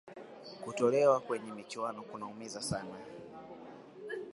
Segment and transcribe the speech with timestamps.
[0.63, 2.95] kutolewa kwenye michuano kunaumiza sana